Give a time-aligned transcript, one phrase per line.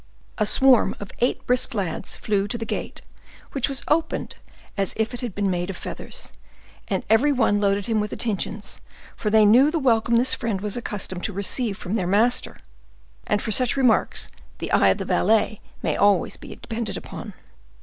[0.39, 3.03] A swarm of eight brisk lads flew to the gate,
[3.51, 4.35] which was opened
[4.75, 6.33] as if it had been made of feathers;
[6.87, 8.81] and every one loaded him with attentions,
[9.15, 12.57] for they knew the welcome this friend was accustomed to receive from their master;
[13.27, 17.35] and for such remarks the eye of the valet may always be depended upon.